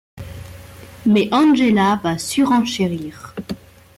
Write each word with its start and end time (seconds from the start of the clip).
Mais 1.05 1.29
Angela 1.31 1.99
va 2.03 2.17
surenchérir. 2.17 3.35